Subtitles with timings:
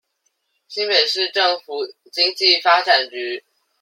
[0.67, 3.43] 新北市政府經濟發展局